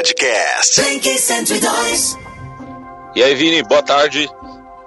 Podcast. 0.00 0.80
Blink 0.80 1.18
102. 1.18 2.16
E 3.14 3.22
aí, 3.22 3.34
Vini, 3.34 3.62
boa 3.62 3.82
tarde. 3.82 4.30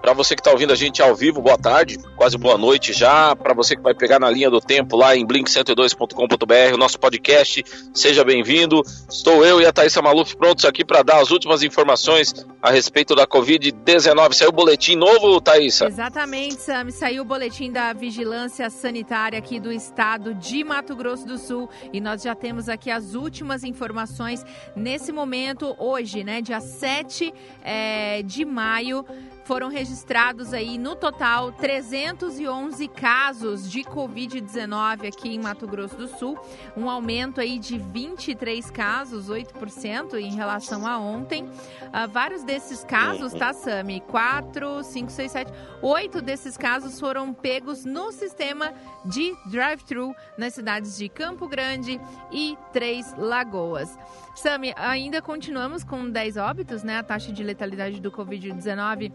Para 0.03 0.11
você 0.11 0.35
que 0.35 0.41
está 0.41 0.51
ouvindo 0.51 0.73
a 0.73 0.75
gente 0.75 1.01
ao 1.01 1.15
vivo, 1.15 1.41
boa 1.41 1.57
tarde, 1.57 1.97
quase 2.17 2.38
boa 2.38 2.57
noite 2.57 2.91
já. 2.91 3.33
Para 3.38 3.53
você 3.53 3.73
que 3.73 3.81
vai 3.81 3.94
pegar 3.94 4.19
na 4.19 4.29
linha 4.29 4.49
do 4.49 4.60
tempo 4.60 4.97
lá 4.97 5.15
em 5.15 5.26
blink102.com.br, 5.26 6.73
o 6.73 6.78
nosso 6.78 6.99
podcast, 6.99 7.63
seja 7.94 8.21
bem-vindo. 8.21 8.81
Estou 9.10 9.46
eu 9.46 9.62
e 9.62 9.65
a 9.65 9.71
Thaisa 9.71 10.01
Maluf 10.01 10.35
prontos 10.35 10.65
aqui 10.65 10.83
para 10.83 11.03
dar 11.03 11.21
as 11.21 11.31
últimas 11.31 11.63
informações 11.63 12.46
a 12.62 12.69
respeito 12.69 13.15
da 13.15 13.26
Covid-19. 13.26 14.33
Saiu 14.33 14.49
o 14.49 14.51
boletim 14.51 14.97
novo, 14.97 15.39
Thaisa? 15.39 15.85
Exatamente, 15.85 16.55
Sam. 16.55 16.91
Saiu 16.91 17.22
o 17.22 17.26
boletim 17.26 17.72
da 17.72 17.94
Vigilância 17.94 18.70
Sanitária 18.70 19.40
aqui 19.40 19.58
do 19.58 19.72
estado 19.72 20.35
de 20.35 20.66
Mato 20.66 20.98
Grosso 20.98 21.26
do 21.26 21.38
Sul 21.38 21.70
e 21.94 22.02
nós 22.02 22.22
já 22.22 22.35
temos 22.35 22.67
aqui 22.67 22.91
as 22.91 23.13
últimas 23.13 23.63
informações 23.63 24.45
nesse 24.76 25.13
momento, 25.13 25.73
hoje, 25.80 26.26
né, 26.26 26.41
dia 26.41 26.59
7 26.59 27.34
é, 27.63 28.22
de 28.23 28.44
maio. 28.44 29.05
Foram 29.46 29.68
registrados 29.68 30.54
aí 30.54 30.78
no 30.78 30.96
total 30.96 31.52
311 31.52 32.88
casos 32.88 33.70
de 33.70 33.82
Covid-19 33.82 35.08
aqui 35.08 35.36
em 35.36 35.40
Mato 35.40 35.68
Grosso 35.68 35.98
do 35.98 36.08
Sul, 36.08 36.40
um 36.78 36.90
aumento 36.90 37.42
aí 37.42 37.60
de 37.60 37.78
23 37.78 38.72
casos, 38.72 39.30
8% 39.30 40.14
em 40.16 40.34
relação 40.34 40.88
a 40.88 40.98
ontem. 40.98 41.44
Uh, 41.44 42.08
vários 42.10 42.44
desses 42.44 42.86
casos, 42.86 43.34
tá, 43.34 43.52
Sami? 43.52 44.00
4, 44.02 44.82
5, 44.82 45.12
6, 45.12 45.32
7, 45.32 45.52
8 45.82 46.22
desses 46.22 46.55
casos 46.55 46.98
foram 46.98 47.34
pegos 47.34 47.84
no 47.84 48.14
sistema 48.14 48.74
de 49.04 49.36
drive-thru 49.48 50.16
nas 50.38 50.54
cidades 50.54 50.98
de 50.98 51.10
Campo 51.10 51.50
Grande 51.50 52.00
e 52.32 52.58
Três 52.72 53.14
Lagoas. 53.18 53.98
Sami, 54.36 54.74
ainda 54.78 55.22
continuamos 55.22 55.84
com 55.84 56.10
10 56.10 56.38
óbitos, 56.38 56.82
né? 56.82 56.98
A 56.98 57.04
taxa 57.04 57.32
de 57.32 57.44
letalidade 57.44 58.00
do 58.00 58.12
Covid-19 58.12 59.12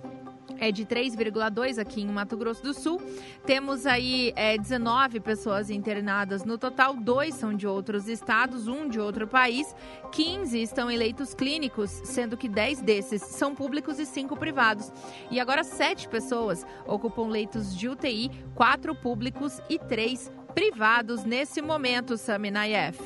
é 0.59 0.71
de 0.71 0.85
3,2 0.85 1.79
aqui 1.79 2.03
em 2.03 2.07
Mato 2.07 2.37
Grosso 2.37 2.63
do 2.63 2.75
Sul. 2.75 3.01
Temos 3.47 3.87
aí 3.87 4.33
é, 4.37 4.59
19 4.59 5.21
pessoas 5.21 5.71
internadas 5.71 6.45
no 6.45 6.59
total, 6.59 6.95
dois 6.95 7.35
são 7.35 7.55
de 7.55 7.67
outros 7.67 8.09
estados, 8.09 8.69
um 8.69 8.89
de 8.89 9.01
outro 9.01 9.27
país. 9.27 9.75
15 10.13 10.61
estão 10.61 10.91
em 10.91 10.97
leitos 10.97 11.35
clínicos, 11.35 11.91
sendo 12.05 12.37
que 12.37 12.49
10 12.49 12.83
desses 12.83 13.23
são 13.23 13.55
públicos 13.55 13.99
e 13.99 14.07
5 14.07 14.37
privados. 14.37 14.93
E 15.31 15.41
agora 15.41 15.65
7 15.65 16.09
pessoas 16.09 16.67
ocupam 16.87 17.29
leitos 17.29 17.77
de 17.77 17.89
UTI, 17.89 18.31
4 18.55 18.95
públicos 18.95 19.61
e 19.69 19.79
3 19.79 20.31
privados 20.55 21.25
nesse 21.25 21.63
momento, 21.63 22.17
Sami 22.17 22.51
Nayef. 22.51 22.99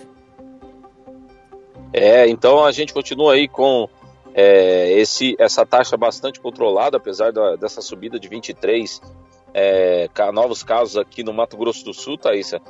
É, 1.93 2.27
então 2.27 2.65
a 2.65 2.73
gente 2.73 2.95
continua 2.95 3.35
aí 3.35 3.47
com 3.47 3.89
é, 4.35 4.93
esse, 4.99 5.37
essa 5.39 5.65
taxa 5.67 5.97
bastante 5.97 6.41
controlada, 6.41 6.97
apesar 6.97 7.33
da, 7.33 7.57
dessa 7.57 7.81
subida 7.81 8.19
de 8.19 8.29
23 8.29 9.01
é, 9.55 10.09
novos 10.33 10.63
casos 10.63 10.97
aqui 10.97 11.23
no 11.23 11.33
Mato 11.33 11.57
Grosso 11.57 11.85
do 11.85 11.93
Sul, 11.93 12.17
Thaisa. 12.17 12.61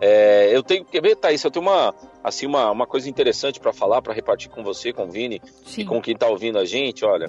É, 0.00 0.54
eu 0.54 0.62
tenho 0.62 0.84
que 0.84 1.00
ver, 1.00 1.16
Thaís, 1.16 1.42
eu 1.42 1.50
tenho 1.50 1.64
uma, 1.64 1.92
assim, 2.22 2.46
uma, 2.46 2.70
uma 2.70 2.86
coisa 2.86 3.10
interessante 3.10 3.58
para 3.58 3.72
falar, 3.72 4.00
para 4.00 4.14
repartir 4.14 4.48
com 4.48 4.62
você, 4.62 4.92
com 4.92 5.06
o 5.06 5.10
Vini 5.10 5.42
Sim. 5.64 5.80
e 5.80 5.84
com 5.84 6.00
quem 6.00 6.14
está 6.14 6.28
ouvindo 6.28 6.56
a 6.56 6.64
gente. 6.64 7.04
Olha, 7.04 7.28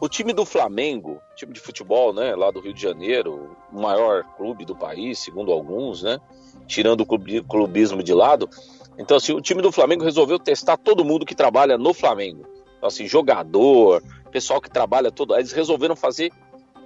o 0.00 0.08
time 0.08 0.32
do 0.32 0.44
Flamengo, 0.44 1.20
time 1.34 1.52
de 1.52 1.58
futebol, 1.58 2.12
né, 2.12 2.36
lá 2.36 2.52
do 2.52 2.60
Rio 2.60 2.72
de 2.72 2.80
Janeiro, 2.80 3.56
o 3.72 3.80
maior 3.80 4.22
clube 4.36 4.64
do 4.64 4.76
país, 4.76 5.18
segundo 5.18 5.50
alguns, 5.50 6.04
né, 6.04 6.20
tirando 6.68 7.00
o 7.00 7.42
clubismo 7.42 8.00
de 8.00 8.14
lado. 8.14 8.48
Então, 8.96 9.16
assim, 9.16 9.32
o 9.32 9.40
time 9.40 9.60
do 9.60 9.72
Flamengo 9.72 10.04
resolveu 10.04 10.38
testar 10.38 10.76
todo 10.76 11.04
mundo 11.04 11.26
que 11.26 11.34
trabalha 11.34 11.76
no 11.76 11.92
Flamengo 11.92 12.53
assim, 12.86 13.06
jogador, 13.06 14.02
pessoal 14.30 14.60
que 14.60 14.70
trabalha 14.70 15.10
todo, 15.10 15.34
eles 15.36 15.52
resolveram 15.52 15.96
fazer 15.96 16.32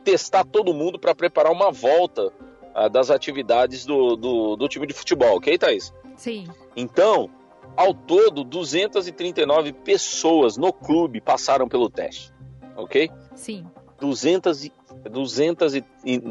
testar 0.05 0.45
todo 0.45 0.73
mundo 0.73 0.99
para 0.99 1.15
preparar 1.15 1.53
uma 1.53 1.71
volta 1.71 2.33
uh, 2.75 2.89
das 2.91 3.11
atividades 3.11 3.85
do, 3.85 4.17
do, 4.17 4.57
do, 4.57 4.69
time 4.69 4.87
de 4.87 4.95
futebol, 4.95 5.37
ok, 5.37 5.59
Thaís? 5.59 5.93
Sim. 6.17 6.47
Então, 6.77 7.29
ao 7.77 7.93
todo, 7.93 8.45
239 8.45 9.73
pessoas 9.73 10.57
no 10.57 10.73
clube 10.73 11.21
passaram 11.21 11.69
pelo 11.69 11.91
teste, 11.91 12.33
ok? 12.77 13.11
Sim. 13.35 13.67
200 14.01 14.65
e, 14.65 14.73
200 15.11 15.75
e, 15.75 15.85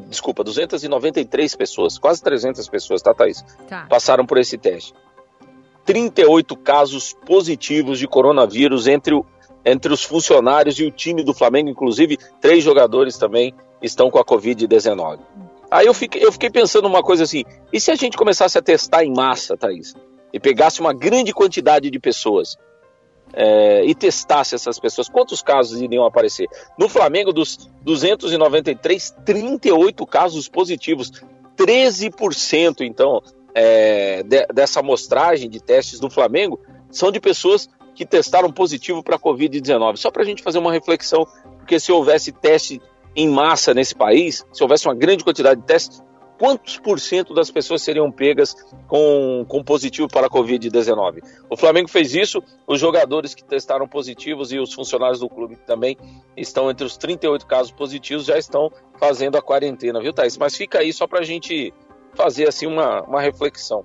desculpa, 0.08 0.44
293 0.44 1.56
pessoas, 1.56 1.98
quase 1.98 2.24
300 2.24 2.68
pessoas, 2.70 3.02
tá, 3.02 3.14
Thaís? 3.14 3.44
Tá. 3.68 3.86
Passaram 3.90 4.26
por 4.26 4.38
esse 4.38 4.58
teste. 4.58 4.94
38 5.86 6.56
casos 6.58 7.14
positivos 7.26 7.98
de 7.98 8.08
coronavírus 8.08 8.88
entre 8.88 9.16
o 9.16 9.26
entre 9.68 9.92
os 9.92 10.04
funcionários 10.04 10.80
e 10.80 10.86
o 10.86 10.92
time 10.92 11.24
do 11.24 11.34
Flamengo, 11.34 11.70
inclusive 11.70 12.18
três 12.40 12.64
jogadores 12.64 13.18
também 13.18 13.54
estão 13.82 14.10
com 14.10 14.18
a 14.18 14.24
Covid-19. 14.24 15.20
Aí 15.70 15.86
eu 15.86 15.94
fiquei, 15.94 16.24
eu 16.24 16.32
fiquei 16.32 16.50
pensando 16.50 16.88
uma 16.88 17.04
coisa 17.04 17.24
assim: 17.24 17.44
e 17.72 17.80
se 17.80 17.92
a 17.92 17.96
gente 17.96 18.16
começasse 18.16 18.58
a 18.58 18.62
testar 18.62 19.04
em 19.04 19.14
massa, 19.14 19.58
Thaís, 19.58 19.94
e 20.32 20.40
pegasse 20.40 20.80
uma 20.80 20.94
grande 20.94 21.34
quantidade 21.34 21.92
de 21.92 22.00
pessoas 22.00 22.56
é, 23.34 23.84
e 23.84 23.94
testasse 23.94 24.56
essas 24.56 24.80
pessoas, 24.80 25.10
quantos 25.10 25.42
casos 25.42 25.82
iriam 25.82 26.06
aparecer? 26.06 26.48
No 26.80 26.88
Flamengo, 26.88 27.34
dos 27.34 27.70
293, 27.82 29.16
38 29.26 30.06
casos 30.08 30.48
positivos, 30.48 31.12
13% 31.58 32.82
então 32.82 33.22
é, 33.54 34.24
de, 34.24 34.46
dessa 34.48 34.80
amostragem 34.80 35.50
de 35.50 35.60
testes 35.60 36.00
do 36.00 36.10
Flamengo 36.10 36.58
são 36.90 37.12
de 37.12 37.20
pessoas 37.20 37.68
que 37.98 38.06
testaram 38.06 38.52
positivo 38.52 39.02
para 39.02 39.16
a 39.16 39.20
Covid-19. 39.20 39.98
Só 39.98 40.12
para 40.12 40.22
a 40.22 40.26
gente 40.26 40.44
fazer 40.44 40.60
uma 40.60 40.72
reflexão, 40.72 41.26
porque 41.58 41.80
se 41.80 41.92
houvesse 41.92 42.32
teste 42.32 42.80
em 43.16 43.28
massa 43.28 43.74
nesse 43.74 43.96
país, 43.96 44.46
se 44.54 44.62
houvesse 44.62 44.88
uma 44.88 44.94
grande 44.94 45.24
quantidade 45.24 45.60
de 45.60 45.66
testes, 45.66 46.04
quantos 46.38 46.78
por 46.78 47.00
cento 47.00 47.34
das 47.34 47.50
pessoas 47.50 47.82
seriam 47.82 48.12
pegas 48.12 48.54
com, 48.88 49.44
com 49.48 49.64
positivo 49.64 50.08
para 50.08 50.28
a 50.28 50.30
Covid-19? 50.30 51.24
O 51.50 51.58
Flamengo 51.58 51.90
fez 51.90 52.14
isso, 52.14 52.40
os 52.68 52.80
jogadores 52.80 53.34
que 53.34 53.44
testaram 53.44 53.88
positivos 53.88 54.52
e 54.52 54.60
os 54.60 54.72
funcionários 54.72 55.20
do 55.20 55.28
clube 55.28 55.56
que 55.56 55.66
também 55.66 55.98
estão 56.38 56.70
entre 56.70 56.86
os 56.86 56.98
38 56.98 57.48
casos 57.48 57.72
positivos 57.72 58.26
já 58.26 58.38
estão 58.38 58.72
fazendo 59.00 59.40
a 59.40 59.42
quarentena, 59.42 60.00
viu, 60.00 60.14
Thaís? 60.14 60.38
Mas 60.38 60.56
fica 60.56 60.78
aí 60.78 60.94
só 60.94 61.08
para 61.08 61.22
a 61.22 61.24
gente 61.24 61.74
fazer 62.14 62.48
assim 62.48 62.68
uma, 62.68 63.02
uma 63.02 63.22
reflexão. 63.22 63.84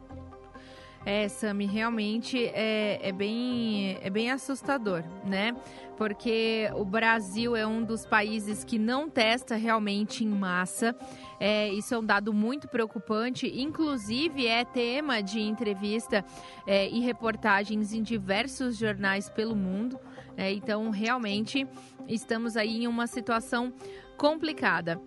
É, 1.04 1.28
Sami, 1.28 1.66
realmente 1.66 2.46
é, 2.46 3.00
é, 3.02 3.10
bem, 3.10 3.98
é 4.00 4.08
bem 4.08 4.30
assustador, 4.30 5.02
né? 5.24 5.54
Porque 5.96 6.70
o 6.74 6.84
Brasil 6.84 7.56
é 7.56 7.66
um 7.66 7.82
dos 7.82 8.06
países 8.06 8.62
que 8.62 8.78
não 8.78 9.10
testa 9.10 9.56
realmente 9.56 10.24
em 10.24 10.28
massa. 10.28 10.94
É, 11.40 11.68
isso 11.68 11.92
é 11.92 11.98
um 11.98 12.04
dado 12.04 12.32
muito 12.32 12.68
preocupante. 12.68 13.50
Inclusive, 13.60 14.46
é 14.46 14.64
tema 14.64 15.20
de 15.20 15.40
entrevista 15.40 16.24
é, 16.66 16.88
e 16.88 17.00
reportagens 17.00 17.92
em 17.92 18.02
diversos 18.02 18.76
jornais 18.76 19.28
pelo 19.28 19.56
mundo. 19.56 19.98
É, 20.36 20.52
então, 20.52 20.88
realmente, 20.90 21.66
estamos 22.08 22.56
aí 22.56 22.84
em 22.84 22.86
uma 22.86 23.08
situação 23.08 23.72
complicada. 24.16 25.00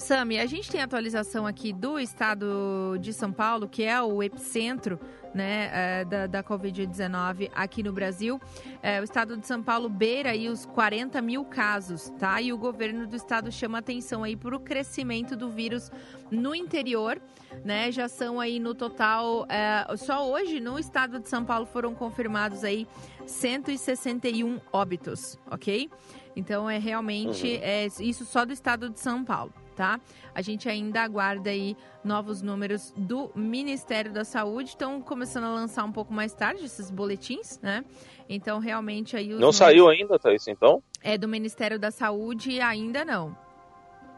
Sami, 0.00 0.38
a 0.38 0.46
gente 0.46 0.70
tem 0.70 0.80
atualização 0.80 1.46
aqui 1.46 1.74
do 1.74 1.98
estado 1.98 2.96
de 2.98 3.12
São 3.12 3.30
Paulo, 3.30 3.68
que 3.68 3.82
é 3.82 4.00
o 4.00 4.22
epicentro 4.22 4.98
né, 5.34 5.70
é, 5.72 6.04
da, 6.04 6.26
da 6.26 6.42
Covid-19 6.42 7.50
aqui 7.54 7.82
no 7.82 7.92
Brasil. 7.92 8.40
É, 8.82 8.98
o 9.00 9.04
estado 9.04 9.36
de 9.36 9.46
São 9.46 9.62
Paulo 9.62 9.90
beira 9.90 10.30
aí 10.30 10.48
os 10.48 10.64
40 10.64 11.20
mil 11.20 11.44
casos, 11.44 12.08
tá? 12.18 12.40
E 12.40 12.50
o 12.50 12.58
governo 12.58 13.06
do 13.06 13.14
estado 13.14 13.52
chama 13.52 13.78
atenção 13.78 14.24
aí 14.24 14.36
para 14.36 14.56
o 14.56 14.60
crescimento 14.60 15.36
do 15.36 15.50
vírus 15.50 15.92
no 16.30 16.54
interior, 16.54 17.20
né? 17.62 17.92
Já 17.92 18.08
são 18.08 18.40
aí 18.40 18.58
no 18.58 18.74
total, 18.74 19.46
é, 19.50 19.96
só 19.98 20.28
hoje 20.28 20.60
no 20.60 20.78
estado 20.78 21.20
de 21.20 21.28
São 21.28 21.44
Paulo 21.44 21.66
foram 21.66 21.94
confirmados 21.94 22.64
aí 22.64 22.86
161 23.26 24.60
óbitos, 24.72 25.38
ok? 25.50 25.90
Então 26.34 26.70
é 26.70 26.78
realmente 26.78 27.46
uhum. 27.46 27.60
é, 27.62 27.86
isso 28.00 28.24
só 28.24 28.46
do 28.46 28.52
estado 28.52 28.88
de 28.88 28.98
São 28.98 29.22
Paulo 29.22 29.52
tá? 29.80 29.98
A 30.34 30.42
gente 30.42 30.68
ainda 30.68 31.00
aguarda 31.00 31.48
aí 31.48 31.74
novos 32.04 32.42
números 32.42 32.92
do 32.94 33.32
Ministério 33.34 34.12
da 34.12 34.26
Saúde. 34.26 34.68
Estão 34.68 35.00
começando 35.00 35.44
a 35.44 35.54
lançar 35.54 35.84
um 35.84 35.90
pouco 35.90 36.12
mais 36.12 36.34
tarde 36.34 36.62
esses 36.62 36.90
boletins, 36.90 37.58
né? 37.62 37.82
Então, 38.28 38.58
realmente 38.58 39.16
aí... 39.16 39.28
Não 39.28 39.36
números... 39.36 39.56
saiu 39.56 39.88
ainda, 39.88 40.18
Thaís, 40.18 40.46
então? 40.46 40.82
É, 41.02 41.16
do 41.16 41.26
Ministério 41.26 41.78
da 41.78 41.90
Saúde 41.90 42.60
ainda 42.60 43.06
não, 43.06 43.34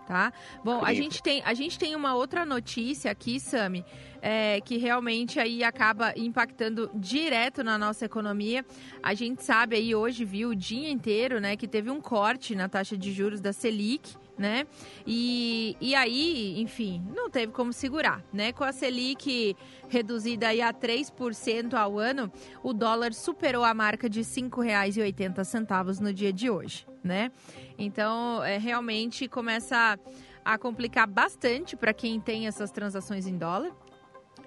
tá? 0.05 0.33
Bom, 0.65 0.85
a 0.85 0.93
gente, 0.93 1.23
tem, 1.23 1.41
a 1.45 1.55
gente 1.55 1.79
tem 1.79 1.95
uma 1.95 2.13
outra 2.13 2.45
notícia 2.45 3.09
aqui, 3.09 3.39
Sami, 3.39 3.85
é, 4.23 4.61
que 4.61 4.77
realmente 4.77 5.41
aí 5.41 5.65
acaba 5.65 6.15
impactando 6.17 6.89
direto 6.95 7.65
na 7.65 7.77
nossa 7.77 8.05
economia. 8.05 8.65
A 9.03 9.13
gente 9.13 9.43
sabe 9.43 9.75
aí 9.75 9.95
hoje, 9.95 10.25
viu, 10.25 10.51
o 10.51 10.57
dia 10.57 10.89
inteiro, 10.89 11.41
né, 11.41 11.57
que 11.57 11.67
teve 11.67 11.91
um 11.91 12.01
corte 12.01 12.55
na 12.55 12.69
taxa 12.69 12.97
de 12.97 13.13
juros 13.13 13.41
da 13.41 13.53
Selic, 13.53 14.15
né? 14.39 14.67
E, 15.07 15.77
e 15.81 15.95
aí, 15.95 16.61
enfim, 16.61 17.05
não 17.15 17.29
teve 17.29 17.53
como 17.53 17.73
segurar, 17.73 18.25
né? 18.33 18.53
Com 18.53 18.65
a 18.65 18.73
Selic 18.73 19.57
reduzida 19.89 20.49
aí 20.49 20.63
a 20.63 20.73
3% 20.73 21.75
ao 21.75 21.99
ano, 21.99 22.33
o 22.63 22.73
dólar 22.73 23.13
superou 23.13 23.63
a 23.63 23.75
marca 23.75 24.09
de 24.09 24.21
R$ 24.21 24.27
5,80 24.27 26.01
no 26.01 26.13
dia 26.13 26.33
de 26.33 26.49
hoje, 26.49 26.87
né? 27.05 27.31
Então, 27.77 28.43
é, 28.43 28.57
realmente 28.57 29.29
começa 29.29 29.99
a 30.45 30.59
complicar 30.59 31.07
bastante 31.07 31.77
para 31.77 31.93
quem 31.93 32.21
tem 32.21 32.47
essas 32.47 32.71
transações 32.71 33.27
em 33.27 33.37
dólar. 33.37 33.73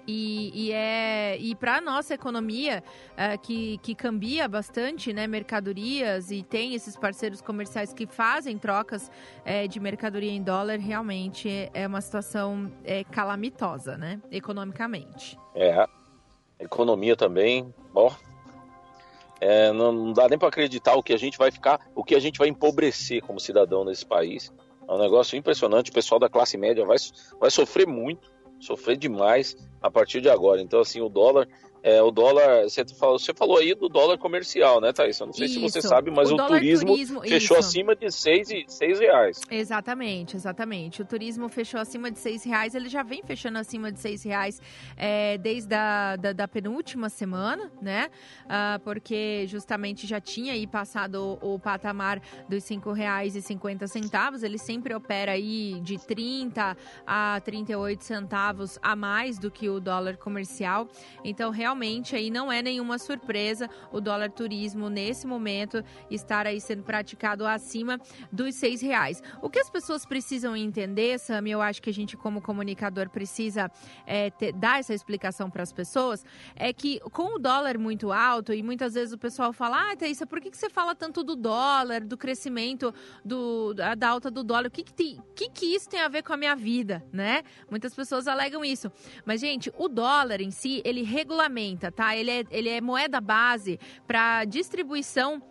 E, 0.06 0.52
e, 0.54 0.72
é, 0.72 1.36
e 1.38 1.54
para 1.54 1.80
nossa 1.80 2.14
economia, 2.14 2.82
uh, 3.12 3.38
que, 3.40 3.78
que 3.78 3.94
cambia 3.94 4.46
bastante 4.46 5.12
né, 5.12 5.26
mercadorias 5.26 6.30
e 6.30 6.42
tem 6.42 6.74
esses 6.74 6.96
parceiros 6.96 7.40
comerciais 7.40 7.92
que 7.92 8.06
fazem 8.06 8.56
trocas 8.56 9.10
é, 9.44 9.66
de 9.66 9.80
mercadoria 9.80 10.30
em 10.30 10.42
dólar, 10.42 10.78
realmente 10.78 11.70
é 11.74 11.86
uma 11.86 12.00
situação 12.00 12.70
é, 12.84 13.02
calamitosa, 13.04 13.96
né, 13.96 14.20
economicamente. 14.30 15.38
É, 15.54 15.86
economia 16.60 17.16
também, 17.16 17.74
ó, 17.94 18.12
é, 19.40 19.72
não, 19.72 19.92
não, 19.92 20.12
dá 20.12 20.28
nem 20.28 20.38
para 20.38 20.48
acreditar 20.48 20.94
o 20.94 21.02
que 21.02 21.12
a 21.12 21.18
gente 21.18 21.36
vai 21.36 21.50
ficar, 21.50 21.80
o 21.94 22.02
que 22.02 22.14
a 22.14 22.20
gente 22.20 22.38
vai 22.38 22.48
empobrecer 22.48 23.22
como 23.22 23.38
cidadão 23.38 23.84
nesse 23.84 24.04
país. 24.04 24.52
É 24.88 24.92
um 24.92 24.98
negócio 24.98 25.36
impressionante. 25.36 25.90
O 25.90 25.94
pessoal 25.94 26.18
da 26.18 26.28
classe 26.28 26.56
média 26.56 26.84
vai, 26.84 26.96
vai 27.38 27.50
sofrer 27.50 27.86
muito, 27.86 28.32
sofrer 28.60 28.96
demais 28.96 29.56
a 29.86 29.90
partir 29.90 30.20
de 30.20 30.28
agora. 30.28 30.60
Então, 30.60 30.80
assim, 30.80 31.00
o 31.00 31.08
dólar 31.08 31.48
é, 31.86 32.02
o 32.02 32.10
dólar, 32.10 32.64
você 32.64 32.84
falou, 32.84 33.16
você 33.16 33.32
falou 33.32 33.58
aí 33.58 33.72
do 33.72 33.88
dólar 33.88 34.18
comercial, 34.18 34.80
né, 34.80 34.92
Thaís? 34.92 35.20
Eu 35.20 35.26
não 35.26 35.32
sei 35.32 35.46
isso. 35.46 35.54
se 35.54 35.60
você 35.60 35.80
sabe, 35.80 36.10
mas 36.10 36.32
o, 36.32 36.34
o 36.34 36.46
turismo, 36.48 36.88
turismo, 36.88 37.20
fechou 37.20 37.56
isso. 37.56 37.68
acima 37.68 37.94
de 37.94 38.10
seis, 38.10 38.48
seis 38.66 38.98
reais. 38.98 39.40
Exatamente, 39.48 40.34
exatamente. 40.34 41.00
O 41.00 41.04
turismo 41.04 41.48
fechou 41.48 41.78
acima 41.78 42.10
de 42.10 42.18
seis 42.18 42.42
reais, 42.42 42.74
ele 42.74 42.88
já 42.88 43.04
vem 43.04 43.22
fechando 43.22 43.56
acima 43.58 43.92
de 43.92 44.00
seis 44.00 44.24
reais 44.24 44.60
é, 44.96 45.38
desde 45.38 45.72
a 45.76 46.16
da, 46.16 46.32
da, 46.32 46.48
penúltima 46.48 47.08
semana, 47.08 47.70
né? 47.80 48.10
Ah, 48.48 48.80
porque 48.82 49.46
justamente 49.46 50.08
já 50.08 50.20
tinha 50.20 50.54
aí 50.54 50.66
passado 50.66 51.38
o, 51.40 51.54
o 51.54 51.58
patamar 51.60 52.20
dos 52.48 52.64
cinco 52.64 52.90
reais 52.90 53.36
e 53.36 53.42
cinquenta 53.42 53.86
centavos. 53.86 54.42
Ele 54.42 54.58
sempre 54.58 54.92
opera 54.92 55.30
aí 55.30 55.78
de 55.82 56.04
30 56.04 56.76
a 57.06 57.40
38 57.44 58.02
centavos 58.02 58.76
a 58.82 58.96
mais 58.96 59.38
do 59.38 59.52
que 59.52 59.68
o 59.68 59.75
dólar 59.80 60.16
comercial. 60.16 60.88
Então, 61.24 61.50
realmente 61.50 62.14
aí 62.16 62.30
não 62.30 62.50
é 62.50 62.62
nenhuma 62.62 62.98
surpresa 62.98 63.68
o 63.92 64.00
dólar 64.00 64.30
turismo 64.30 64.88
nesse 64.88 65.26
momento 65.26 65.82
estar 66.10 66.46
aí 66.46 66.60
sendo 66.60 66.82
praticado 66.82 67.46
acima 67.46 67.98
dos 68.30 68.54
seis 68.54 68.80
reais. 68.80 69.22
O 69.42 69.48
que 69.50 69.58
as 69.58 69.70
pessoas 69.70 70.04
precisam 70.04 70.56
entender, 70.56 71.18
Sam, 71.18 71.48
eu 71.48 71.60
acho 71.60 71.82
que 71.82 71.90
a 71.90 71.92
gente 71.92 72.16
como 72.16 72.40
comunicador 72.40 73.08
precisa 73.10 73.70
é, 74.06 74.30
ter, 74.30 74.52
dar 74.52 74.80
essa 74.80 74.94
explicação 74.94 75.50
para 75.50 75.62
as 75.62 75.72
pessoas, 75.72 76.24
é 76.54 76.72
que 76.72 77.00
com 77.12 77.36
o 77.36 77.38
dólar 77.38 77.78
muito 77.78 78.12
alto 78.12 78.52
e 78.52 78.62
muitas 78.62 78.94
vezes 78.94 79.12
o 79.12 79.18
pessoal 79.18 79.52
fala, 79.52 79.92
ah, 79.92 79.96
Thaisa, 79.96 80.26
por 80.26 80.40
que, 80.40 80.50
que 80.50 80.56
você 80.56 80.70
fala 80.70 80.94
tanto 80.94 81.22
do 81.22 81.36
dólar, 81.36 82.04
do 82.04 82.16
crescimento 82.16 82.94
do, 83.24 83.74
da 83.74 84.08
alta 84.08 84.30
do 84.30 84.42
dólar? 84.42 84.66
O 84.66 84.70
que 84.70 84.82
que, 84.82 84.94
tem, 84.94 85.22
que 85.34 85.48
que 85.50 85.74
isso 85.74 85.88
tem 85.88 86.00
a 86.00 86.08
ver 86.08 86.22
com 86.22 86.32
a 86.32 86.36
minha 86.36 86.54
vida, 86.54 87.04
né? 87.12 87.42
Muitas 87.70 87.94
pessoas 87.94 88.26
alegam 88.26 88.64
isso. 88.64 88.90
Mas, 89.24 89.40
gente, 89.40 89.55
o 89.76 89.88
dólar 89.88 90.40
em 90.40 90.50
si, 90.50 90.82
ele 90.84 91.02
regulamenta 91.02 91.90
tá? 91.90 92.16
Ele 92.16 92.30
é, 92.30 92.44
ele 92.50 92.68
é 92.68 92.80
moeda 92.80 93.20
base 93.20 93.78
para 94.06 94.44
distribuição 94.44 95.42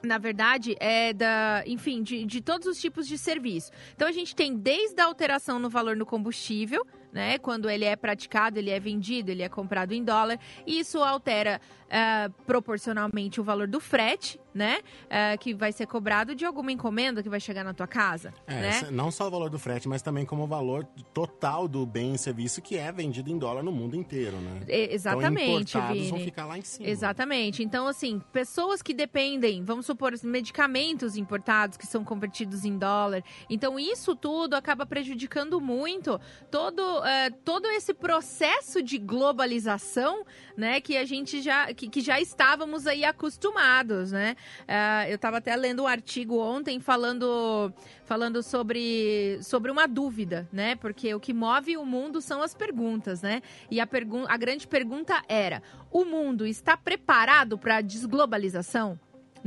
na 0.00 0.16
verdade, 0.16 0.76
é 0.78 1.12
da, 1.12 1.64
enfim, 1.66 2.04
de, 2.04 2.24
de 2.24 2.40
todos 2.40 2.68
os 2.68 2.80
tipos 2.80 3.04
de 3.08 3.18
serviço. 3.18 3.72
Então 3.96 4.06
a 4.06 4.12
gente 4.12 4.32
tem 4.32 4.56
desde 4.56 5.00
a 5.00 5.06
alteração 5.06 5.58
no 5.58 5.68
valor 5.68 5.96
do 5.96 6.06
combustível, 6.06 6.86
né? 7.12 7.38
Quando 7.38 7.68
ele 7.68 7.84
é 7.84 7.96
praticado, 7.96 8.58
ele 8.58 8.70
é 8.70 8.78
vendido, 8.80 9.30
ele 9.30 9.42
é 9.42 9.48
comprado 9.48 9.92
em 9.92 10.04
dólar. 10.04 10.38
Isso 10.66 11.02
altera 11.02 11.60
uh, 11.88 12.32
proporcionalmente 12.44 13.40
o 13.40 13.44
valor 13.44 13.66
do 13.66 13.80
frete, 13.80 14.40
né? 14.54 14.78
Uh, 15.04 15.38
que 15.38 15.54
vai 15.54 15.72
ser 15.72 15.86
cobrado 15.86 16.34
de 16.34 16.44
alguma 16.44 16.72
encomenda 16.72 17.22
que 17.22 17.28
vai 17.28 17.40
chegar 17.40 17.64
na 17.64 17.72
tua 17.72 17.86
casa. 17.86 18.32
É, 18.46 18.54
né? 18.54 18.88
Não 18.90 19.10
só 19.10 19.28
o 19.28 19.30
valor 19.30 19.50
do 19.50 19.58
frete, 19.58 19.88
mas 19.88 20.02
também 20.02 20.24
como 20.24 20.44
o 20.44 20.46
valor 20.46 20.84
total 21.12 21.68
do 21.68 21.86
bem 21.86 22.14
e 22.14 22.18
serviço 22.18 22.60
que 22.60 22.76
é 22.76 22.90
vendido 22.90 23.30
em 23.30 23.38
dólar 23.38 23.62
no 23.62 23.72
mundo 23.72 23.96
inteiro, 23.96 24.36
né? 24.38 24.60
E, 24.68 24.94
exatamente, 24.94 25.76
então, 25.76 25.92
Vini. 25.92 26.10
vão 26.10 26.20
ficar 26.20 26.46
lá 26.46 26.58
em 26.58 26.62
cima. 26.62 26.88
Exatamente. 26.88 27.62
Então, 27.62 27.86
assim, 27.86 28.20
pessoas 28.32 28.82
que 28.82 28.92
dependem, 28.92 29.62
vamos 29.64 29.86
supor, 29.86 30.12
medicamentos 30.22 31.16
importados 31.16 31.76
que 31.76 31.86
são 31.86 32.04
convertidos 32.04 32.64
em 32.64 32.76
dólar. 32.76 33.22
Então, 33.48 33.78
isso 33.78 34.16
tudo 34.16 34.54
acaba 34.54 34.84
prejudicando 34.84 35.60
muito 35.60 36.20
todo, 36.50 36.97
uh, 36.98 37.34
todo 37.44 37.66
esse 37.66 37.92
processo 37.94 38.82
de 38.82 38.98
globalização, 38.98 40.24
né? 40.56 40.80
Que 40.80 40.96
a 40.96 41.04
gente 41.04 41.40
já 41.40 41.72
que, 41.72 41.88
que 41.88 42.00
já 42.00 42.20
estávamos 42.20 42.86
aí 42.86 43.04
acostumados, 43.04 44.12
né? 44.12 44.36
Uh, 44.62 45.10
eu 45.10 45.16
estava 45.16 45.38
até 45.38 45.54
lendo 45.56 45.82
um 45.82 45.86
artigo 45.86 46.38
ontem 46.38 46.80
falando, 46.80 47.72
falando 48.04 48.42
sobre, 48.42 49.38
sobre 49.42 49.70
uma 49.70 49.86
dúvida, 49.86 50.48
né? 50.52 50.76
Porque 50.76 51.14
o 51.14 51.20
que 51.20 51.32
move 51.32 51.76
o 51.76 51.84
mundo 51.84 52.20
são 52.20 52.42
as 52.42 52.54
perguntas, 52.54 53.22
né? 53.22 53.42
E 53.70 53.80
a, 53.80 53.86
pergun 53.86 54.24
a 54.28 54.36
grande 54.36 54.66
pergunta 54.66 55.22
era: 55.28 55.62
o 55.90 56.04
mundo 56.04 56.46
está 56.46 56.76
preparado 56.76 57.58
para 57.58 57.76
a 57.76 57.80
desglobalização? 57.80 58.98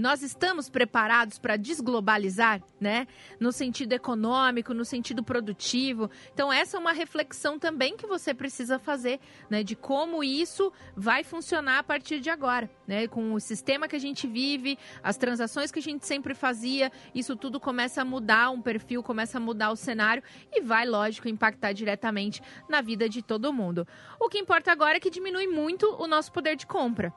Nós 0.01 0.23
estamos 0.23 0.67
preparados 0.67 1.37
para 1.37 1.55
desglobalizar, 1.55 2.59
né? 2.79 3.05
No 3.39 3.51
sentido 3.51 3.93
econômico, 3.93 4.73
no 4.73 4.83
sentido 4.83 5.23
produtivo. 5.23 6.09
Então, 6.33 6.51
essa 6.51 6.75
é 6.75 6.79
uma 6.79 6.91
reflexão 6.91 7.59
também 7.59 7.95
que 7.95 8.07
você 8.07 8.33
precisa 8.33 8.79
fazer, 8.79 9.19
né? 9.47 9.61
De 9.61 9.75
como 9.75 10.23
isso 10.23 10.73
vai 10.95 11.23
funcionar 11.23 11.77
a 11.77 11.83
partir 11.83 12.19
de 12.19 12.31
agora, 12.31 12.67
né? 12.87 13.07
Com 13.07 13.31
o 13.35 13.39
sistema 13.39 13.87
que 13.87 13.95
a 13.95 13.99
gente 13.99 14.25
vive, 14.25 14.75
as 15.03 15.17
transações 15.17 15.71
que 15.71 15.77
a 15.77 15.83
gente 15.83 16.03
sempre 16.03 16.33
fazia, 16.33 16.91
isso 17.13 17.35
tudo 17.35 17.59
começa 17.59 18.01
a 18.01 18.05
mudar 18.05 18.49
um 18.49 18.59
perfil, 18.59 19.03
começa 19.03 19.37
a 19.37 19.41
mudar 19.41 19.69
o 19.69 19.75
cenário 19.75 20.23
e 20.51 20.61
vai, 20.61 20.87
lógico, 20.87 21.29
impactar 21.29 21.73
diretamente 21.73 22.41
na 22.67 22.81
vida 22.81 23.07
de 23.07 23.21
todo 23.21 23.53
mundo. 23.53 23.87
O 24.19 24.29
que 24.29 24.39
importa 24.39 24.71
agora 24.71 24.97
é 24.97 24.99
que 24.99 25.11
diminui 25.11 25.45
muito 25.45 25.95
o 25.99 26.07
nosso 26.07 26.31
poder 26.31 26.55
de 26.55 26.65
compra. 26.65 27.13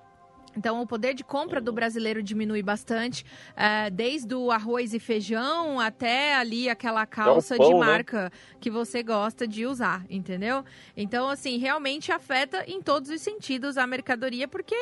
Então, 0.56 0.80
o 0.80 0.86
poder 0.86 1.14
de 1.14 1.24
compra 1.24 1.60
do 1.60 1.72
brasileiro 1.72 2.22
diminui 2.22 2.62
bastante, 2.62 3.24
é, 3.56 3.90
desde 3.90 4.34
o 4.34 4.50
arroz 4.50 4.94
e 4.94 4.98
feijão 4.98 5.80
até 5.80 6.34
ali 6.34 6.68
aquela 6.68 7.06
calça 7.06 7.54
é 7.54 7.58
pão, 7.58 7.68
de 7.68 7.74
né? 7.74 7.80
marca 7.80 8.24
né? 8.24 8.30
que 8.60 8.70
você 8.70 9.02
gosta 9.02 9.46
de 9.46 9.66
usar, 9.66 10.04
entendeu? 10.08 10.64
Então, 10.96 11.28
assim, 11.28 11.58
realmente 11.58 12.12
afeta 12.12 12.64
em 12.66 12.80
todos 12.80 13.10
os 13.10 13.20
sentidos 13.20 13.76
a 13.76 13.86
mercadoria, 13.86 14.46
porque 14.46 14.76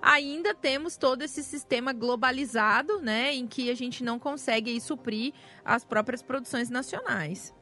ainda 0.00 0.54
temos 0.54 0.96
todo 0.96 1.22
esse 1.22 1.42
sistema 1.42 1.92
globalizado, 1.92 3.00
né, 3.00 3.34
em 3.34 3.46
que 3.46 3.70
a 3.70 3.74
gente 3.74 4.04
não 4.04 4.18
consegue 4.18 4.78
suprir 4.80 5.32
as 5.64 5.84
próprias 5.84 6.22
produções 6.22 6.70
nacionais. 6.70 7.54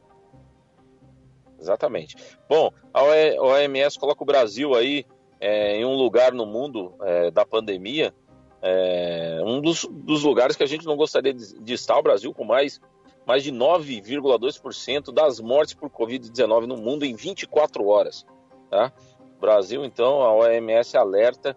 Exatamente. 1.59 2.15
Bom, 2.47 2.71
a 2.93 3.01
OMS 3.01 3.97
coloca 3.97 4.21
o 4.21 4.25
Brasil 4.25 4.75
aí 4.75 5.05
é, 5.39 5.77
em 5.77 5.85
um 5.85 5.93
lugar 5.93 6.33
no 6.33 6.45
mundo 6.45 6.93
é, 7.01 7.31
da 7.31 7.45
pandemia, 7.45 8.13
é, 8.61 9.39
um 9.43 9.61
dos, 9.61 9.87
dos, 9.91 10.23
lugares 10.23 10.55
que 10.55 10.63
a 10.63 10.67
gente 10.67 10.85
não 10.85 10.95
gostaria 10.95 11.33
de, 11.33 11.59
de 11.59 11.73
estar, 11.73 11.97
o 11.97 12.03
Brasil, 12.03 12.33
com 12.33 12.43
mais, 12.43 12.81
mais 13.25 13.43
de 13.43 13.51
9,2% 13.51 15.13
das 15.13 15.39
mortes 15.39 15.73
por 15.73 15.89
Covid-19 15.89 16.65
no 16.65 16.77
mundo 16.77 17.05
em 17.05 17.15
24 17.15 17.85
horas. 17.85 18.25
Tá? 18.69 18.91
Brasil, 19.39 19.85
então, 19.85 20.21
a 20.21 20.33
OMS 20.33 20.97
alerta 20.97 21.55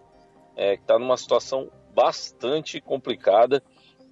é, 0.55 0.75
que 0.75 0.83
está 0.83 0.99
numa 0.99 1.17
situação 1.17 1.71
bastante 1.95 2.79
complicada 2.79 3.63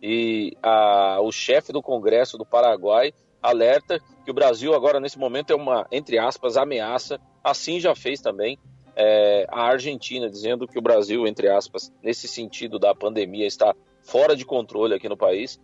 e 0.02 0.58
a, 0.64 1.20
o 1.22 1.32
chefe 1.32 1.72
do 1.72 1.82
Congresso 1.82 2.38
do 2.38 2.46
Paraguai 2.46 3.14
alerta 3.42 4.00
que 4.26 4.32
o 4.32 4.34
Brasil 4.34 4.74
agora 4.74 5.00
nesse 5.00 5.20
momento 5.20 5.52
é 5.52 5.56
uma, 5.56 5.86
entre 5.92 6.18
aspas, 6.18 6.58
ameaça, 6.58 7.20
assim 7.44 7.80
já 7.80 7.96
fez 7.96 8.22
também 8.22 8.58
é, 9.00 9.46
a 9.50 9.62
Argentina, 9.62 10.28
dizendo 10.28 10.68
que 10.68 10.80
o 10.80 10.82
Brasil, 10.82 11.28
entre 11.28 11.48
aspas, 11.48 11.94
nesse 12.02 12.28
sentido 12.28 12.80
da 12.80 12.96
pandemia, 12.96 13.46
está 13.46 13.76
fora 14.02 14.36
de 14.36 14.44
controle 14.44 14.96
aqui 14.96 15.08
no 15.08 15.16
país, 15.16 15.60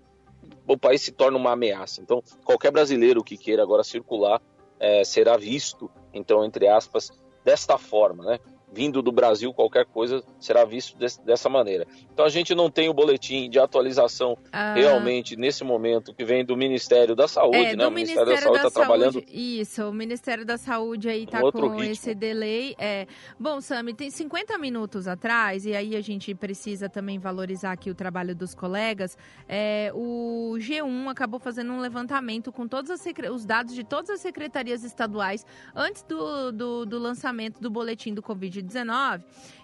o 0.67 0.77
país 0.77 1.01
se 1.01 1.11
torna 1.11 1.35
uma 1.35 1.53
ameaça. 1.53 1.99
Então, 1.99 2.21
qualquer 2.43 2.71
brasileiro 2.71 3.23
que 3.23 3.35
queira 3.35 3.63
agora 3.63 3.83
circular 3.83 4.39
é, 4.79 5.03
será 5.03 5.35
visto, 5.35 5.89
então, 6.13 6.45
entre 6.45 6.67
aspas, 6.67 7.11
desta 7.43 7.75
forma, 7.79 8.23
né? 8.23 8.39
Vindo 8.73 9.01
do 9.01 9.11
Brasil, 9.11 9.53
qualquer 9.53 9.85
coisa 9.85 10.23
será 10.39 10.65
visto 10.65 10.97
dessa 10.97 11.49
maneira. 11.49 11.85
Então 12.11 12.25
a 12.25 12.29
gente 12.29 12.55
não 12.55 12.69
tem 12.69 12.89
o 12.89 12.93
boletim 12.93 13.49
de 13.49 13.59
atualização 13.59 14.37
ah. 14.51 14.73
realmente 14.73 15.35
nesse 15.35 15.63
momento 15.63 16.13
que 16.13 16.25
vem 16.25 16.43
do 16.43 16.57
Ministério 16.57 17.15
da 17.15 17.27
Saúde, 17.27 17.57
é, 17.57 17.75
né? 17.75 17.85
O 17.85 17.91
Ministério, 17.91 18.27
Ministério 18.27 18.27
da 18.27 18.37
Saúde 18.41 18.67
está 18.67 18.71
trabalhando. 18.71 19.23
Isso, 19.27 19.83
o 19.87 19.93
Ministério 19.93 20.45
da 20.45 20.57
Saúde 20.57 21.07
aí 21.07 21.23
está 21.23 21.39
um 21.39 21.51
com 21.51 21.67
ritmo. 21.69 21.83
esse 21.83 22.15
delay. 22.15 22.75
É. 22.79 23.05
Bom, 23.39 23.61
Sami, 23.61 23.93
tem 23.93 24.09
50 24.09 24.57
minutos 24.57 25.07
atrás, 25.07 25.65
e 25.65 25.75
aí 25.75 25.95
a 25.95 26.01
gente 26.01 26.33
precisa 26.33 26.89
também 26.89 27.19
valorizar 27.19 27.71
aqui 27.71 27.91
o 27.91 27.95
trabalho 27.95 28.35
dos 28.35 28.55
colegas. 28.55 29.17
É, 29.47 29.91
o 29.93 30.55
G1 30.57 31.09
acabou 31.09 31.39
fazendo 31.39 31.71
um 31.73 31.79
levantamento 31.79 32.51
com 32.51 32.67
todos 32.67 32.89
os 32.89 33.45
dados 33.45 33.75
de 33.75 33.83
todas 33.83 34.09
as 34.09 34.21
secretarias 34.21 34.83
estaduais 34.83 35.45
antes 35.75 36.01
do, 36.03 36.51
do, 36.51 36.85
do 36.85 36.97
lançamento 36.97 37.61
do 37.61 37.69
boletim 37.69 38.13
do 38.13 38.21
Covid-19. 38.21 38.62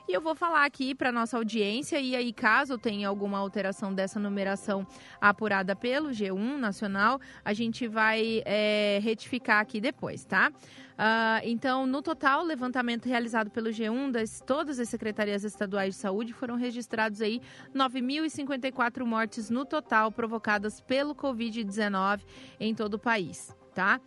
E 0.07 0.13
eu 0.13 0.21
vou 0.21 0.33
falar 0.33 0.65
aqui 0.65 0.95
para 0.95 1.11
nossa 1.11 1.37
audiência, 1.37 1.99
e 1.99 2.15
aí, 2.15 2.33
caso 2.33 2.79
tenha 2.79 3.07
alguma 3.07 3.37
alteração 3.37 3.93
dessa 3.93 4.19
numeração 4.19 4.85
apurada 5.21 5.75
pelo 5.75 6.09
G1 6.09 6.57
Nacional, 6.57 7.21
a 7.45 7.53
gente 7.53 7.87
vai 7.87 8.41
é, 8.43 8.99
retificar 9.03 9.61
aqui 9.61 9.79
depois, 9.79 10.25
tá? 10.25 10.51
Uh, 10.99 11.39
então, 11.43 11.85
no 11.85 12.01
total, 12.01 12.41
o 12.41 12.43
levantamento 12.43 13.05
realizado 13.05 13.49
pelo 13.51 13.69
G1 13.69 14.11
das 14.11 14.41
todas 14.41 14.79
as 14.79 14.89
secretarias 14.89 15.43
estaduais 15.43 15.93
de 15.93 16.01
saúde 16.01 16.33
foram 16.33 16.55
registrados 16.55 17.21
aí 17.21 17.39
9.054 17.73 19.05
mortes 19.05 19.49
no 19.49 19.63
total 19.63 20.11
provocadas 20.11 20.81
pelo 20.81 21.15
Covid-19 21.15 22.21
em 22.59 22.75
todo 22.75 22.95
o 22.95 22.99
país, 22.99 23.55
tá? 23.73 24.01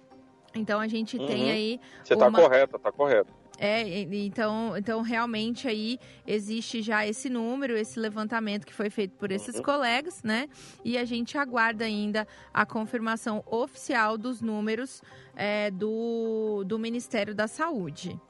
Então 0.55 0.81
a 0.81 0.87
gente 0.87 1.17
uhum. 1.17 1.27
tem 1.27 1.51
aí. 1.51 1.81
Você 2.05 2.13
está 2.13 2.29
uma... 2.29 2.39
correta, 2.39 2.77
está 2.77 2.93
correto. 2.93 3.42
É, 3.65 4.01
então, 4.01 4.77
então 4.77 5.03
realmente 5.03 5.69
aí 5.69 5.97
existe 6.27 6.83
já 6.83 7.07
esse 7.07 7.31
número, 7.31 7.79
esse 7.79 7.97
levantamento 8.01 8.67
que 8.67 8.75
foi 8.75 8.91
feito 8.91 9.15
por 9.15 9.31
esses 9.31 9.55
uhum. 9.55 9.63
colegas, 9.63 10.21
né? 10.25 10.49
E 10.85 10.99
a 10.99 11.05
gente 11.05 11.39
aguarda 11.39 11.85
ainda 11.85 12.27
a 12.53 12.67
confirmação 12.67 13.41
oficial 13.47 14.19
dos 14.19 14.43
números 14.43 15.01
é, 15.37 15.71
do, 15.71 16.65
do 16.67 16.77
Ministério 16.77 17.37
da 17.37 17.47
Saúde. 17.47 18.21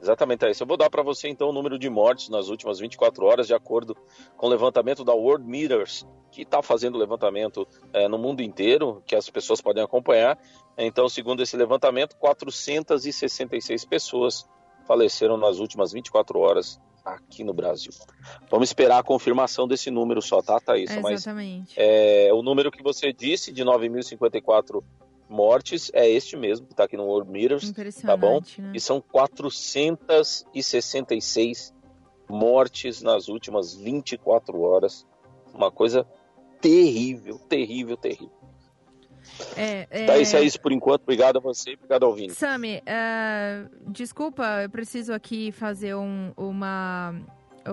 Exatamente, 0.00 0.44
é 0.44 0.52
isso. 0.52 0.62
Eu 0.62 0.68
vou 0.68 0.76
dar 0.76 0.88
para 0.88 1.02
você 1.02 1.28
então 1.28 1.48
o 1.48 1.52
número 1.52 1.76
de 1.76 1.90
mortes 1.90 2.28
nas 2.28 2.48
últimas 2.48 2.78
24 2.78 3.24
horas, 3.24 3.48
de 3.48 3.54
acordo 3.54 3.96
com 4.36 4.46
o 4.46 4.48
levantamento 4.48 5.02
da 5.02 5.14
World 5.14 5.44
Meters, 5.44 6.06
que 6.30 6.42
está 6.42 6.62
fazendo 6.62 6.94
o 6.94 6.98
levantamento 6.98 7.66
é, 7.92 8.06
no 8.06 8.18
mundo 8.18 8.40
inteiro, 8.40 9.02
que 9.04 9.16
as 9.16 9.28
pessoas 9.28 9.60
podem 9.60 9.82
acompanhar. 9.82 10.38
Então, 10.78 11.08
segundo 11.08 11.42
esse 11.42 11.56
levantamento, 11.56 12.14
466 12.16 13.84
pessoas 13.84 14.46
faleceram 14.86 15.36
nas 15.36 15.58
últimas 15.58 15.92
24 15.92 16.38
horas 16.38 16.80
aqui 17.04 17.44
no 17.44 17.52
Brasil. 17.54 17.92
Vamos 18.50 18.68
esperar 18.68 18.98
a 18.98 19.02
confirmação 19.02 19.68
desse 19.68 19.90
número 19.90 20.20
só, 20.20 20.42
tá, 20.42 20.60
Thaís? 20.60 20.90
É, 20.90 20.98
exatamente. 20.98 21.74
Mas 21.76 21.76
é, 21.76 22.30
o 22.32 22.42
número 22.42 22.70
que 22.70 22.82
você 22.82 23.12
disse, 23.12 23.52
de 23.52 23.64
9.054 23.64 24.82
mortes, 25.28 25.90
é 25.94 26.08
este 26.08 26.36
mesmo, 26.36 26.66
que 26.66 26.72
está 26.72 26.84
aqui 26.84 26.96
no 26.96 27.04
World 27.04 27.30
Meters, 27.30 27.72
tá 28.02 28.16
bom? 28.16 28.40
Né? 28.58 28.72
E 28.74 28.80
são 28.80 29.00
466 29.00 31.72
mortes 32.28 33.02
nas 33.02 33.28
últimas 33.28 33.72
24 33.74 34.60
horas. 34.60 35.06
Uma 35.54 35.70
coisa 35.70 36.04
terrível, 36.60 37.38
terrível, 37.48 37.96
terrível. 37.96 38.35
É, 39.56 39.86
é... 39.90 40.06
Tá, 40.06 40.18
isso 40.18 40.36
é 40.36 40.42
isso 40.42 40.60
por 40.60 40.72
enquanto. 40.72 41.02
Obrigado 41.02 41.36
a 41.36 41.40
você, 41.40 41.74
obrigado 41.74 42.04
ao 42.04 42.14
Vini. 42.14 42.30
Sami, 42.30 42.78
uh, 42.78 43.90
desculpa, 43.90 44.62
eu 44.62 44.70
preciso 44.70 45.12
aqui 45.12 45.52
fazer 45.52 45.94
um, 45.94 46.32
uma 46.36 47.14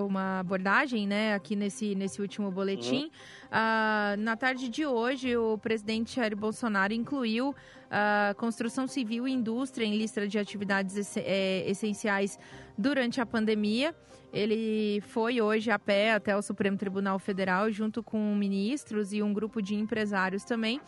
uma 0.00 0.40
abordagem, 0.40 1.06
né, 1.06 1.34
aqui 1.34 1.54
nesse, 1.56 1.94
nesse 1.94 2.20
último 2.20 2.50
boletim. 2.50 3.04
Uhum. 3.04 3.10
Uh, 3.48 4.16
na 4.18 4.36
tarde 4.36 4.68
de 4.68 4.84
hoje, 4.84 5.36
o 5.36 5.58
presidente 5.58 6.16
Jair 6.16 6.36
Bolsonaro 6.36 6.92
incluiu 6.92 7.54
a 7.90 8.32
uh, 8.32 8.34
construção 8.36 8.86
civil 8.86 9.28
e 9.28 9.32
indústria 9.32 9.84
em 9.86 9.96
lista 9.96 10.26
de 10.26 10.38
atividades 10.38 11.16
é, 11.16 11.68
essenciais 11.68 12.38
durante 12.76 13.20
a 13.20 13.26
pandemia. 13.26 13.94
Ele 14.32 15.00
foi 15.02 15.40
hoje 15.40 15.70
a 15.70 15.78
pé 15.78 16.12
até 16.12 16.36
o 16.36 16.42
Supremo 16.42 16.76
Tribunal 16.76 17.20
Federal, 17.20 17.70
junto 17.70 18.02
com 18.02 18.34
ministros 18.34 19.12
e 19.12 19.22
um 19.22 19.32
grupo 19.32 19.62
de 19.62 19.76
empresários 19.76 20.42
também, 20.42 20.80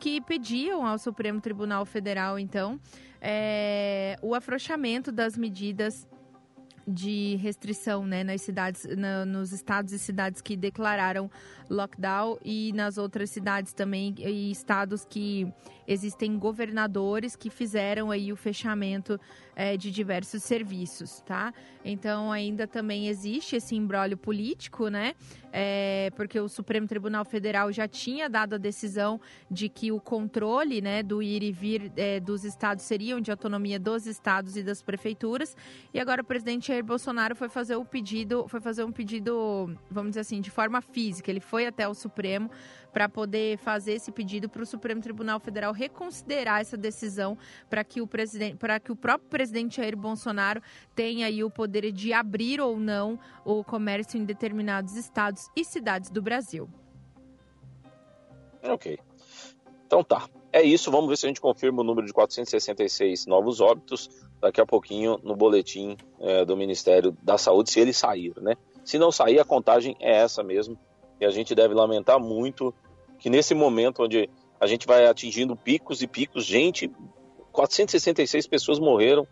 que 0.00 0.22
pediam 0.22 0.86
ao 0.86 0.98
Supremo 0.98 1.38
Tribunal 1.38 1.84
Federal, 1.84 2.38
então, 2.38 2.80
é, 3.20 4.16
o 4.22 4.34
afrouxamento 4.34 5.12
das 5.12 5.36
medidas 5.36 6.08
de 6.86 7.36
restrição 7.36 8.06
né, 8.06 8.22
nas 8.22 8.42
cidades, 8.42 8.86
na, 8.96 9.24
nos 9.24 9.52
estados 9.52 9.92
e 9.92 9.98
cidades 9.98 10.40
que 10.40 10.56
declararam 10.56 11.30
lockdown 11.70 12.38
e 12.44 12.72
nas 12.74 12.98
outras 12.98 13.30
cidades 13.30 13.72
também 13.72 14.14
e 14.18 14.50
estados 14.50 15.04
que 15.04 15.52
existem 15.86 16.38
governadores 16.38 17.36
que 17.36 17.50
fizeram 17.50 18.10
aí 18.10 18.32
o 18.32 18.36
fechamento 18.36 19.18
é, 19.56 19.76
de 19.76 19.90
diversos 19.90 20.42
serviços, 20.42 21.20
tá? 21.20 21.52
Então 21.84 22.32
ainda 22.32 22.66
também 22.66 23.08
existe 23.08 23.56
esse 23.56 23.74
embrólio 23.74 24.16
político, 24.16 24.88
né? 24.88 25.14
É, 25.52 26.10
porque 26.16 26.40
o 26.40 26.48
Supremo 26.48 26.86
Tribunal 26.86 27.24
Federal 27.24 27.70
já 27.70 27.86
tinha 27.86 28.28
dado 28.28 28.54
a 28.54 28.58
decisão 28.58 29.20
de 29.48 29.68
que 29.68 29.92
o 29.92 30.00
controle, 30.00 30.80
né, 30.80 31.00
do 31.00 31.22
ir 31.22 31.44
e 31.44 31.52
vir 31.52 31.92
é, 31.96 32.18
dos 32.18 32.44
estados 32.44 32.84
seriam 32.84 33.20
de 33.20 33.30
autonomia 33.30 33.78
dos 33.78 34.06
estados 34.06 34.56
e 34.56 34.64
das 34.64 34.82
prefeituras. 34.82 35.56
E 35.92 36.00
agora 36.00 36.22
o 36.22 36.24
presidente 36.24 36.68
Jair 36.68 36.84
Bolsonaro 36.84 37.36
foi 37.36 37.48
fazer 37.48 37.76
o 37.76 37.84
pedido, 37.84 38.48
foi 38.48 38.60
fazer 38.60 38.82
um 38.82 38.90
pedido, 38.90 39.70
vamos 39.88 40.10
dizer 40.10 40.20
assim, 40.20 40.40
de 40.40 40.50
forma 40.50 40.80
física. 40.80 41.30
Ele 41.30 41.40
foi 41.40 41.66
até 41.66 41.86
o 41.86 41.94
Supremo 41.94 42.50
para 42.92 43.08
poder 43.08 43.58
fazer 43.58 43.94
esse 43.94 44.10
pedido 44.12 44.48
para 44.48 44.62
o 44.62 44.66
Supremo 44.66 45.00
Tribunal 45.00 45.38
Federal 45.40 45.72
reconsiderar 45.74 46.60
essa 46.60 46.76
decisão 46.76 47.36
para 47.68 47.84
que 47.84 48.00
o 48.00 48.06
presidente, 48.06 48.56
para 48.56 48.80
que 48.80 48.90
o 48.90 48.96
próprio 48.96 49.28
presidente 49.28 49.76
Jair 49.76 49.96
Bolsonaro 49.96 50.62
tenha 50.94 51.26
aí 51.26 51.44
o 51.44 51.50
poder 51.50 51.92
de 51.92 52.12
abrir 52.12 52.60
ou 52.60 52.78
não 52.78 53.18
o 53.44 53.62
comércio 53.62 54.18
em 54.18 54.24
determinados 54.24 54.96
estados 54.96 55.50
e 55.54 55.64
cidades 55.64 56.10
do 56.10 56.22
Brasil. 56.22 56.68
Ok. 58.62 58.98
Então 59.86 60.02
tá. 60.02 60.28
É 60.52 60.62
isso, 60.62 60.90
vamos 60.90 61.08
ver 61.08 61.16
se 61.16 61.26
a 61.26 61.28
gente 61.28 61.40
confirma 61.40 61.82
o 61.82 61.84
número 61.84 62.06
de 62.06 62.12
466 62.12 63.26
novos 63.26 63.60
óbitos 63.60 64.08
daqui 64.40 64.60
a 64.60 64.66
pouquinho 64.66 65.18
no 65.22 65.34
boletim 65.34 65.96
é, 66.20 66.44
do 66.44 66.56
Ministério 66.56 67.16
da 67.22 67.36
Saúde, 67.36 67.70
se 67.70 67.80
ele 67.80 67.92
sair, 67.92 68.32
né? 68.40 68.54
Se 68.84 68.98
não 68.98 69.10
sair, 69.10 69.40
a 69.40 69.44
contagem 69.44 69.96
é 69.98 70.18
essa 70.18 70.44
mesmo. 70.44 70.78
E 71.20 71.24
a 71.24 71.30
gente 71.30 71.54
deve 71.54 71.74
lamentar 71.74 72.20
muito 72.20 72.72
que 73.18 73.30
nesse 73.30 73.54
momento 73.54 74.02
onde 74.02 74.28
a 74.64 74.66
gente 74.66 74.86
vai 74.86 75.06
atingindo 75.06 75.54
picos 75.54 76.00
e 76.00 76.06
picos, 76.06 76.46
gente, 76.46 76.90
466 77.52 78.46
pessoas 78.46 78.78
morreram, 78.78 79.26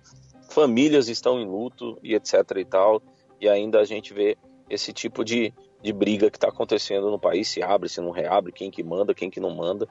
famílias 0.50 1.08
estão 1.08 1.40
em 1.40 1.46
luto 1.46 1.98
e 2.02 2.14
etc 2.14 2.34
e 2.58 2.64
tal, 2.66 3.02
e 3.40 3.48
ainda 3.48 3.80
a 3.80 3.84
gente 3.84 4.12
vê 4.12 4.36
esse 4.68 4.92
tipo 4.92 5.24
de, 5.24 5.52
de 5.82 5.90
briga 5.90 6.30
que 6.30 6.36
está 6.36 6.48
acontecendo 6.48 7.10
no 7.10 7.18
país, 7.18 7.48
se 7.48 7.62
abre, 7.62 7.88
se 7.88 8.00
não 8.02 8.10
reabre, 8.10 8.52
quem 8.52 8.70
que 8.70 8.82
manda, 8.82 9.14
quem 9.14 9.30
que 9.30 9.40
não 9.40 9.54
manda, 9.54 9.88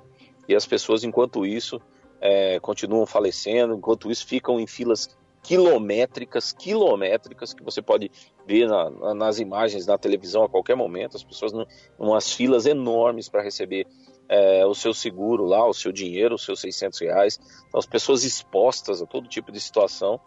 e 0.47 0.53
as 0.53 0.67
pessoas, 0.67 1.03
enquanto 1.03 1.43
isso, 1.43 1.81
é, 2.19 2.59
continuam 2.59 3.07
falecendo, 3.07 3.73
enquanto 3.73 4.11
isso 4.11 4.27
ficam 4.27 4.59
em 4.59 4.67
filas 4.67 5.09
quilométricas, 5.41 6.51
quilométricas, 6.51 7.51
que 7.51 7.63
você 7.63 7.81
pode 7.81 8.11
ver 8.45 8.67
na, 8.67 8.91
na, 8.91 9.13
nas 9.15 9.39
imagens 9.39 9.87
na 9.87 9.97
televisão 9.97 10.43
a 10.43 10.49
qualquer 10.49 10.75
momento, 10.75 11.17
as 11.17 11.23
pessoas 11.23 11.51
em 11.51 11.65
umas 11.97 12.31
filas 12.31 12.67
enormes 12.67 13.27
para 13.27 13.41
receber 13.41 13.87
é, 14.31 14.65
o 14.65 14.73
seu 14.73 14.93
seguro 14.93 15.45
lá, 15.45 15.67
o 15.67 15.73
seu 15.73 15.91
dinheiro, 15.91 16.35
os 16.35 16.45
seus 16.45 16.61
600 16.61 17.01
reais, 17.01 17.39
então, 17.67 17.77
as 17.77 17.85
pessoas 17.85 18.23
expostas 18.23 19.01
a 19.01 19.05
todo 19.05 19.27
tipo 19.27 19.51
de 19.51 19.59
situação, 19.59 20.21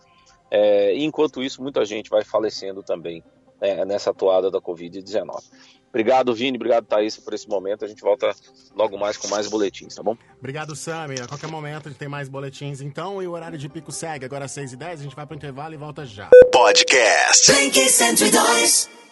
é, 0.50 0.94
e 0.94 1.02
enquanto 1.04 1.42
isso 1.42 1.62
muita 1.62 1.84
gente 1.87 2.11
vai 2.11 2.23
falecendo 2.23 2.82
também 2.82 3.25
é, 3.62 3.82
nessa 3.87 4.12
toada 4.12 4.50
da 4.50 4.61
Covid-19. 4.61 5.42
Obrigado, 5.88 6.34
Vini. 6.34 6.58
Obrigado, 6.58 6.87
Thaís, 6.87 7.16
por 7.16 7.32
esse 7.32 7.49
momento. 7.49 7.84
A 7.84 7.88
gente 7.88 8.02
volta 8.02 8.32
logo 8.75 8.99
mais 8.99 9.16
com 9.16 9.28
mais 9.28 9.49
boletins, 9.49 9.94
tá 9.94 10.02
bom? 10.02 10.16
Obrigado, 10.38 10.75
Sami. 10.75 11.20
A 11.20 11.28
qualquer 11.28 11.49
momento 11.49 11.87
a 11.87 11.88
gente 11.88 11.99
tem 11.99 12.08
mais 12.08 12.28
boletins, 12.28 12.80
então. 12.80 13.23
E 13.23 13.28
o 13.28 13.30
horário 13.30 13.56
de 13.56 13.68
pico 13.68 13.92
segue. 13.92 14.25
Agora 14.25 14.46
às 14.46 14.52
6h10, 14.52 14.90
a 14.90 14.96
gente 14.96 15.14
vai 15.14 15.25
pro 15.25 15.37
intervalo 15.37 15.73
e 15.73 15.76
volta 15.76 16.04
já. 16.04 16.28
Podcast. 16.50 17.52
Blink 17.52 17.78
102. 17.78 19.03